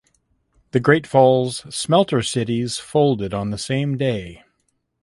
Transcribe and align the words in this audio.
The 0.71 0.79
Great 0.79 1.05
Falls 1.05 1.57
Smelter 1.69 2.23
Cities 2.23 2.79
folded 2.79 3.35
on 3.35 3.51
the 3.51 3.57
same 3.59 3.97
day. 3.97 4.43